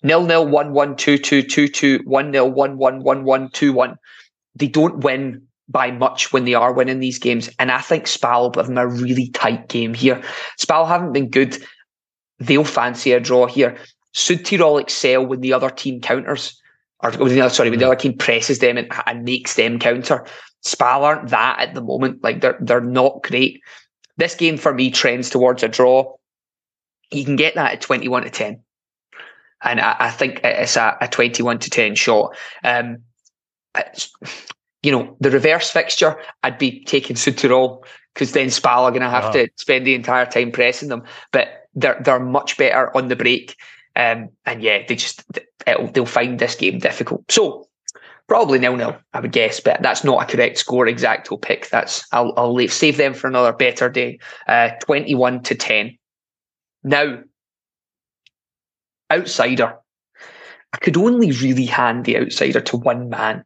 [0.03, 3.73] Nil nil, 1 1, 2 2, 2 2, 1 0, 1 1, 1 1, 2
[3.73, 3.99] 1.
[4.57, 7.49] They don't win by much when they are winning these games.
[7.59, 10.23] And I think Spal have a really tight game here.
[10.59, 11.57] Spal haven't been good.
[12.39, 13.77] They'll fancy a draw here.
[14.13, 16.61] Sud Tirol excel when the other team counters,
[17.03, 17.89] or when the other, sorry, when the mm.
[17.89, 20.27] other team presses them and, and makes them counter.
[20.63, 22.23] Spal aren't that at the moment.
[22.23, 23.61] Like they're they're not great.
[24.17, 26.17] This game for me trends towards a draw.
[27.13, 28.63] You can get that at twenty one to ten,
[29.63, 32.37] and I, I think it's a, a, twenty one to ten shot.
[32.65, 32.99] Um,
[34.83, 39.03] you know, the reverse fixture, I'd be taking Sud Tirol because then Spal are going
[39.03, 39.33] to have wow.
[39.33, 41.03] to spend the entire time pressing them.
[41.33, 43.57] But they're they're much better on the break.
[43.97, 45.25] Um, and yeah, they just
[45.67, 47.31] they'll find this game difficult.
[47.31, 47.69] So
[48.29, 51.69] probably nil nil, I would guess, but that's not a correct score exacto pick.
[51.69, 54.19] That's I'll I'll leave, save them for another better day.
[54.49, 55.99] Uh, twenty one to ten.
[56.83, 57.19] Now,
[59.11, 59.77] outsider.
[60.73, 63.45] I could only really hand the outsider to one man,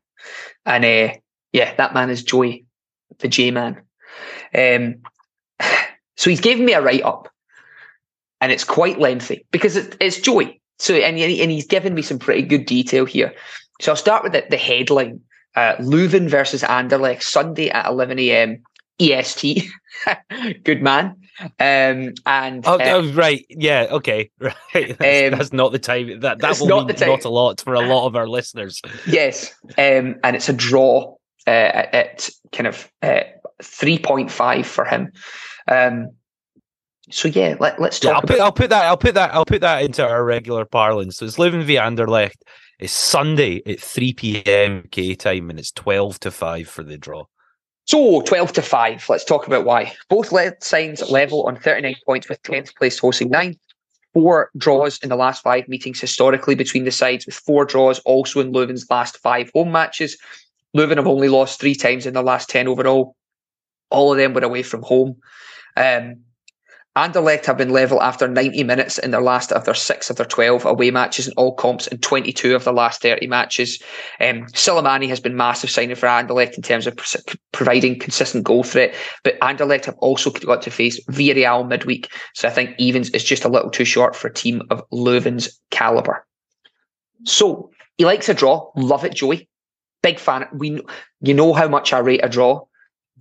[0.66, 1.14] and uh,
[1.52, 2.66] yeah, that man is Joey,
[3.18, 3.80] the J man.
[4.54, 4.96] Um,
[6.16, 7.28] so he's given me a write up
[8.44, 10.60] and it's quite lengthy because it, it's Joey.
[10.78, 13.32] So and and he's given me some pretty good detail here.
[13.80, 15.20] So I'll start with the, the headline:
[15.56, 18.62] uh, Leuven versus Anderlecht Sunday at 11 a.m.
[19.00, 19.64] EST.
[20.64, 21.16] good man.
[21.40, 24.54] Um, and oh, uh, oh, right, yeah, okay, right.
[24.72, 26.20] That's, um, that's, not the time.
[26.20, 28.80] That that will not mean not a lot for a lot of our listeners.
[29.06, 31.16] Yes, um, and it's a draw
[31.46, 33.22] uh, at, at, kind of uh,
[33.62, 35.10] three point five for him.
[35.66, 36.10] Um,
[37.10, 38.10] so yeah, let, us talk.
[38.10, 38.84] Yeah, I'll, put, I'll put that.
[38.84, 39.34] I'll put that.
[39.34, 41.16] I'll put that into our regular parlance.
[41.16, 42.42] So it's Leuven v Anderlecht.
[42.78, 44.88] It's Sunday at three p.m.
[44.90, 47.24] K time, and it's twelve to five for the draw.
[47.86, 49.04] So twelve to five.
[49.08, 49.92] Let's talk about why.
[50.08, 53.56] Both sides level on thirty-nine points, with tenth place hosting nine.
[54.14, 58.40] Four draws in the last five meetings historically between the sides, with four draws also
[58.40, 60.16] in Leuven's last five home matches.
[60.74, 63.16] Leuven have only lost three times in the last ten overall.
[63.90, 65.16] All of them were away from home.
[65.76, 66.20] Um,
[66.96, 70.26] Anderlecht have been level after 90 minutes in their last of their six of their
[70.26, 73.82] 12 away matches in all comps and 22 of the last 30 matches.
[74.20, 76.96] Um, Slimani has been massive signing for Anderlecht in terms of
[77.50, 82.12] providing consistent goal threat, but Anderlecht have also got to face Villarreal midweek.
[82.34, 85.60] So I think evens is just a little too short for a team of Leuven's
[85.72, 86.22] calibre.
[87.24, 88.70] So he likes a draw.
[88.76, 89.48] Love it, Joey.
[90.04, 90.46] Big fan.
[90.52, 90.80] We,
[91.22, 92.66] you know how much I rate a draw.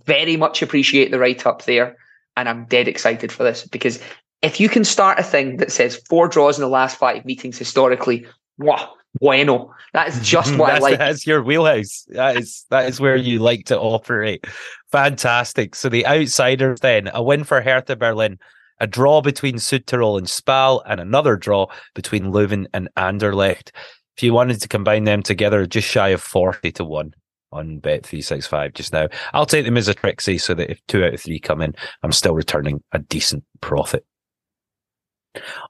[0.04, 1.96] Very much appreciate the write up there
[2.36, 4.00] and I'm dead excited for this because
[4.42, 7.58] if you can start a thing that says four draws in the last five meetings
[7.58, 8.26] historically,
[8.58, 9.72] wow, bueno.
[9.92, 10.98] That is just what I like.
[10.98, 12.04] That's your wheelhouse.
[12.08, 14.46] That is that is where you like to operate.
[14.92, 15.74] Fantastic.
[15.74, 18.38] So the outsiders then a win for Hertha Berlin,
[18.80, 23.70] a draw between Sud Tirol and Spal, and another draw between Leuven and Anderlecht.
[24.16, 27.14] If you wanted to combine them together, just shy of forty to one
[27.54, 29.08] on Bet365 just now.
[29.32, 31.74] I'll take them as a Trixie so that if two out of three come in,
[32.02, 34.04] I'm still returning a decent profit.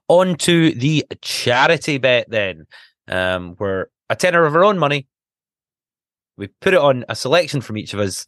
[0.07, 2.65] On to the charity bet then,
[3.07, 5.07] um, where a tenner of our own money,
[6.37, 8.25] we put it on a selection from each of us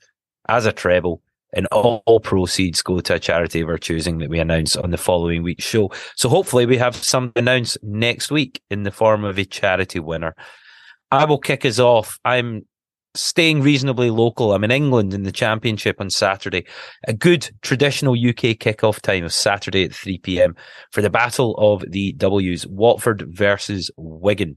[0.48, 1.22] as a treble,
[1.54, 4.98] and all, proceeds go to a charity of our choosing that we announce on the
[4.98, 5.92] following week's show.
[6.16, 10.36] So hopefully we have some announced next week in the form of a charity winner.
[11.12, 12.20] I will kick us off.
[12.26, 12.66] I'm
[13.18, 14.54] staying reasonably local.
[14.54, 16.66] I'm in England in the championship on Saturday.
[17.08, 20.56] A good traditional UK kickoff time of Saturday at 3 p.m.
[20.92, 24.56] for the battle of the W's, Watford versus Wigan.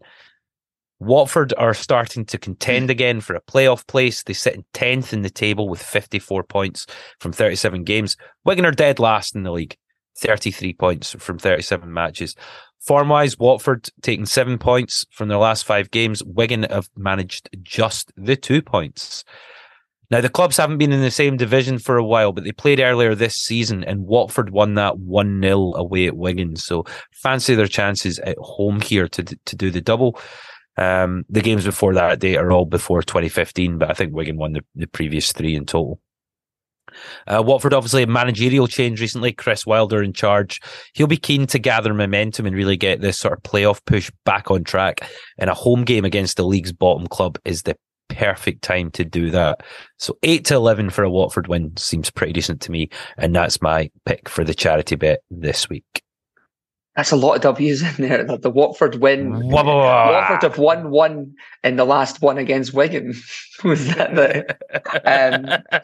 [1.01, 2.91] Watford are starting to contend hmm.
[2.91, 4.23] again for a playoff place.
[4.23, 6.87] They sit in 10th in the table with 54 points
[7.19, 8.17] from 37 games.
[8.45, 9.77] Wigan are dead last in the league,
[10.19, 12.37] 33 points from 37 matches.
[12.81, 16.25] Form wise, Watford taking seven points from their last five games.
[16.25, 19.25] Wigan have managed just the two points.
[20.11, 22.81] Now, the clubs haven't been in the same division for a while, but they played
[22.81, 26.57] earlier this season and Watford won that 1 0 away at Wigan.
[26.57, 30.19] So fancy their chances at home here to, to do the double.
[30.77, 34.55] Um, the games before that date are all before 2015, but I think Wigan won
[34.55, 36.01] the, the previous three in total.
[37.27, 39.33] Uh, Watford obviously a managerial change recently.
[39.33, 40.61] Chris Wilder in charge.
[40.95, 44.51] He'll be keen to gather momentum and really get this sort of playoff push back
[44.51, 45.09] on track.
[45.39, 47.77] And a home game against the league's bottom club is the
[48.11, 49.63] perfect time to do that.
[49.99, 53.63] So eight to eleven for a Watford win seems pretty decent to me, and that's
[53.63, 56.03] my pick for the charity bet this week.
[56.97, 58.25] That's a lot of W's in there.
[58.25, 59.49] The, the Watford win.
[59.49, 63.15] Watford have won one in the last one against Wigan.
[63.65, 65.73] Was that the?
[65.73, 65.83] Um,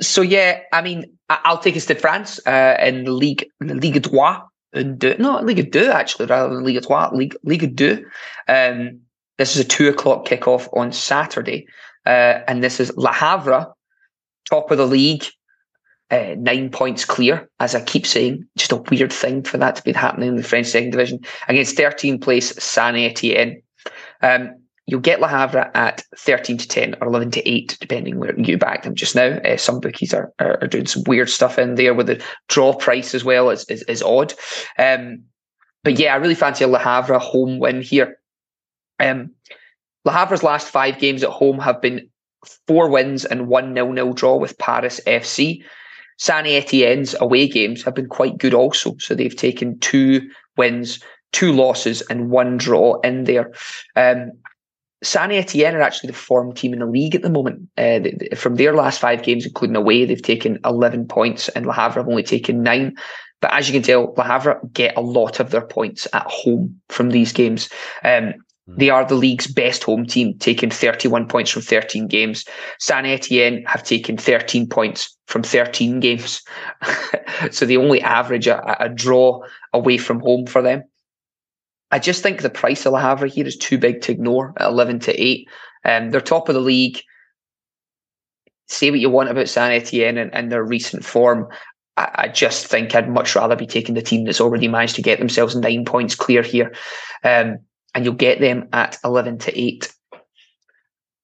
[0.00, 4.02] so yeah, I mean, I'll take us to France uh, in the League, the Ligue
[4.02, 4.42] Droit.
[4.72, 8.04] No, Ligue 2 actually, rather than Ligue 3, Ligue, Ligue 2.
[8.48, 9.00] Um,
[9.38, 11.66] this is a two o'clock kickoff on Saturday.
[12.04, 13.72] Uh, and this is Le Havre,
[14.48, 15.24] top of the league,
[16.10, 18.46] uh, nine points clear, as I keep saying.
[18.56, 21.76] Just a weird thing for that to be happening in the French second division against
[21.76, 23.62] 13th place Saint Etienne.
[24.22, 28.38] Um, you'll get Le Havre at 13 to 10 or 11 to 8, depending where
[28.38, 29.38] you back them just now.
[29.38, 32.74] Uh, some bookies are, are, are, doing some weird stuff in there with the draw
[32.74, 34.34] price as well is, is, is odd.
[34.78, 35.22] Um,
[35.84, 38.18] but yeah, I really fancy a Le Havre home win here.
[38.98, 39.30] Um,
[40.04, 42.08] Le Havre's last five games at home have been
[42.66, 45.62] four wins and one nil-nil draw with Paris FC.
[46.18, 48.96] Saint Etienne's away games have been quite good also.
[48.98, 51.00] So they've taken two wins,
[51.32, 53.52] two losses, and one draw in there.
[53.96, 54.32] Um,
[55.02, 57.68] Saint Etienne are actually the form team in the league at the moment.
[57.78, 58.00] Uh,
[58.36, 62.08] from their last five games, including away, they've taken 11 points, and Le Havre have
[62.08, 62.94] only taken nine.
[63.40, 66.80] But as you can tell, Le Havre get a lot of their points at home
[66.88, 67.70] from these games.
[68.04, 68.34] Um,
[68.76, 72.44] they are the league's best home team, taking 31 points from 13 games.
[72.78, 76.42] San Etienne have taken 13 points from 13 games.
[77.50, 79.40] so they only average a, a, draw
[79.72, 80.82] away from home for them.
[81.90, 84.68] I just think the price of Le Havre here is too big to ignore at
[84.68, 85.48] 11 to 8.
[85.84, 87.00] Um, they're top of the league.
[88.68, 91.48] Say what you want about Saint Etienne and, and their recent form.
[91.96, 95.02] I, I, just think I'd much rather be taking the team that's already managed to
[95.02, 96.72] get themselves nine points clear here.
[97.24, 97.58] Um,
[97.94, 99.92] and you'll get them at 11 to 8.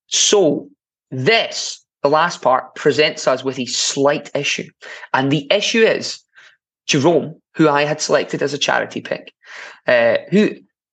[0.09, 0.69] So,
[1.13, 4.69] this, the last part, presents us with a slight issue.
[5.15, 6.21] And the issue is
[6.87, 9.33] Jerome, who I had selected as a charity pick,
[9.87, 10.51] uh, who,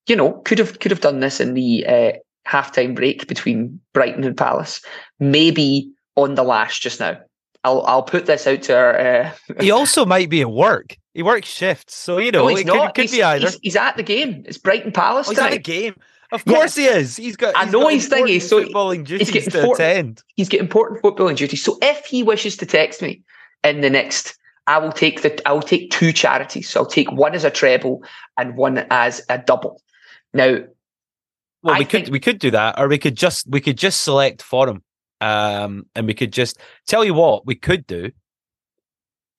[0.07, 2.11] you know, could have could have done this in the uh,
[2.47, 4.81] halftime break between Brighton and Palace,
[5.19, 7.19] maybe on the lash just now.
[7.65, 8.99] I'll I'll put this out to our.
[8.99, 9.31] Uh...
[9.59, 10.97] he also might be at work.
[11.13, 13.45] He works shifts, so you know no, it could, could be either.
[13.45, 14.43] He's, he's, at the game.
[14.47, 15.27] It's Brighton Palace.
[15.27, 15.95] Oh, he's at the game.
[16.31, 17.15] Of course he is.
[17.15, 17.55] He's got.
[17.55, 18.39] He's I know he's thinking.
[18.39, 20.23] So footballing duties he's to attend.
[20.35, 21.63] He's got important footballing duties.
[21.63, 23.21] So if he wishes to text me
[23.63, 24.35] in the next,
[24.67, 25.41] I will take the.
[25.47, 26.69] I will take two charities.
[26.69, 28.03] So I'll take one as a treble
[28.37, 29.81] and one as a double.
[30.33, 30.59] Now,
[31.61, 33.77] well, I we think, could we could do that, or we could just we could
[33.77, 34.83] just select for him,
[35.21, 38.11] um, and we could just tell you what we could do.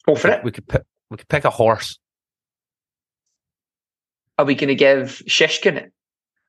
[0.07, 0.45] Go for it.
[0.45, 0.83] We could pick.
[1.11, 1.99] We could pick a horse.
[4.39, 5.93] Are we going to give Shishkin it?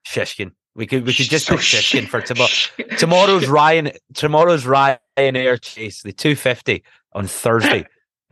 [0.08, 0.52] Shishkin.
[0.76, 2.50] We could we could just pick Shishkin for tomorrow.
[2.98, 3.92] Tomorrow's Ryan.
[4.14, 6.84] Tomorrow's Ryanair chase the two fifty
[7.14, 7.86] on Thursday.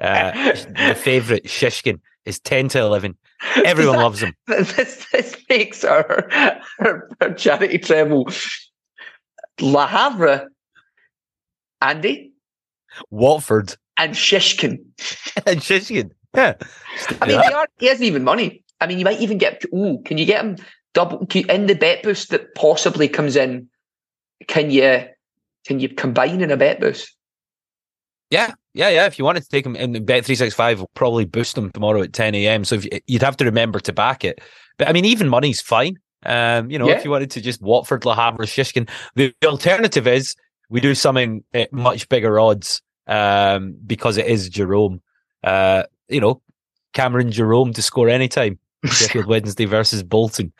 [0.03, 3.17] Uh, the favourite Shishkin is ten to eleven.
[3.63, 4.35] Everyone that, loves him.
[4.47, 6.29] This this makes our,
[6.79, 8.27] our, our charity treble.
[9.61, 10.49] La Havre,
[11.81, 12.33] Andy,
[13.09, 14.79] Watford, and Shishkin.
[15.45, 16.11] and Shishkin.
[16.35, 16.55] Yeah.
[17.21, 18.63] I mean, are, he hasn't even money.
[18.81, 19.63] I mean, you might even get.
[19.73, 20.57] Ooh, can you get him
[20.93, 23.69] double in the bet boost that possibly comes in?
[24.47, 25.05] Can you
[25.65, 27.15] can you combine in a bet boost?
[28.29, 29.05] Yeah, yeah, yeah.
[29.05, 31.71] If you wanted to take him in bet three six five, will probably boost him
[31.71, 32.63] tomorrow at ten a.m.
[32.65, 34.41] So you, you'd have to remember to back it.
[34.77, 35.97] But I mean, even money's fine.
[36.25, 36.95] Um, you know, yeah.
[36.95, 40.35] if you wanted to just Watford, Le Havre, Shishkin, the, the alternative is
[40.69, 45.01] we do something at much bigger odds um, because it is Jerome.
[45.43, 46.41] Uh, you know,
[46.93, 48.57] Cameron Jerome to score anytime.
[48.85, 50.51] Sheffield Wednesday versus Bolton.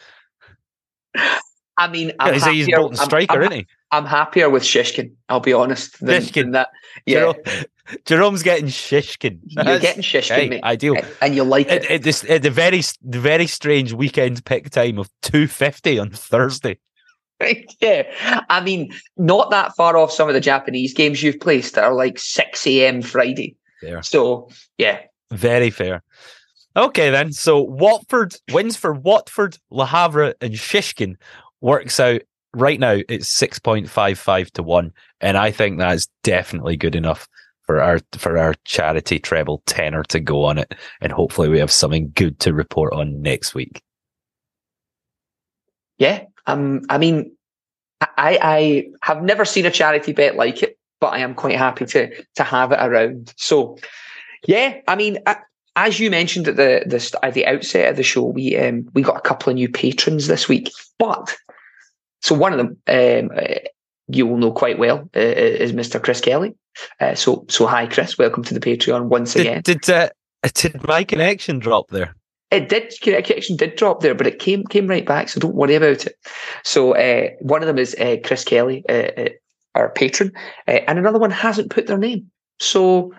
[1.78, 3.68] I mean, I'm yeah, he's, Bolton striker, I'm, isn't he?
[3.94, 5.14] I'm happier with Shishkin.
[5.30, 6.00] I'll be honest.
[6.00, 6.34] Than, Shishkin.
[6.34, 6.70] Than that,
[7.06, 7.20] yeah.
[7.20, 7.36] Jerome,
[8.06, 9.40] Jerome's getting Shishkin.
[9.46, 11.86] You're getting Shishkin, hey, ideal, and you like it.
[11.86, 16.00] At, at, this, at the very, the very strange weekend pick time of two fifty
[16.00, 16.80] on Thursday.
[17.82, 21.84] yeah, I mean, not that far off some of the Japanese games you've placed that
[21.84, 23.04] are like six a.m.
[23.04, 23.56] Friday.
[23.80, 24.02] Fair.
[24.02, 24.50] So
[24.80, 26.02] yeah, very fair.
[26.76, 27.32] Okay, then.
[27.32, 31.18] So Watford wins for Watford, Le Havre, and Shishkin
[31.62, 32.24] works out
[32.54, 33.00] right now.
[33.10, 34.92] It's six point five five to one,
[35.22, 37.28] and I think that's definitely good enough
[37.64, 41.72] for our for our charity treble tenor to go on it, and hopefully we have
[41.72, 43.82] something good to report on next week.
[45.98, 47.36] Yeah, um, I mean,
[48.02, 51.86] I I have never seen a charity bet like it but I am quite happy
[51.88, 53.34] to to have it around.
[53.36, 53.78] So,
[54.48, 55.20] yeah, I mean,
[55.76, 59.02] as you mentioned at the the at the outset of the show, we um, we
[59.02, 61.36] got a couple of new patrons this week, but
[62.24, 63.56] so one of them um, uh,
[64.08, 66.02] you will know quite well uh, is Mr.
[66.02, 66.56] Chris Kelly.
[67.00, 69.62] Uh, so so hi Chris, welcome to the Patreon once did, again.
[69.64, 70.10] Did uh,
[70.54, 72.16] did my connection drop there?
[72.50, 75.30] It did connection did drop there, but it came came right back.
[75.30, 76.18] So don't worry about it.
[76.64, 78.84] So uh, one of them is uh, Chris Kelly,
[79.76, 80.32] our patron,
[80.66, 82.32] and another one hasn't put their name.
[82.60, 83.14] So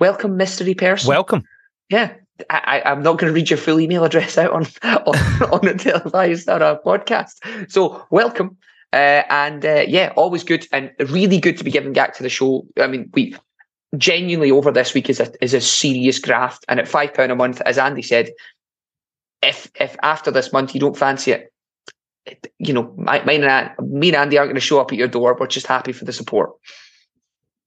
[0.00, 1.08] welcome, mystery person.
[1.08, 1.44] Welcome
[1.88, 2.14] yeah,
[2.50, 5.74] I, am not going to read your full email address out on on, on a
[5.74, 7.70] televised or a podcast.
[7.70, 8.56] So welcome,
[8.92, 12.28] uh, and uh, yeah, always good and really good to be giving back to the
[12.28, 12.66] show.
[12.78, 13.36] I mean, we
[13.96, 17.36] genuinely over this week is a is a serious graft, and at five pound a
[17.36, 18.30] month, as Andy said,
[19.42, 21.52] if if after this month you don't fancy it,
[22.58, 25.36] you know, my, and me and Andy aren't going to show up at your door.
[25.38, 26.50] We're just happy for the support.